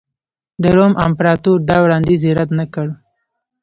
[0.61, 2.87] د روم امپراتور دا وړاندیز یې رد نه کړ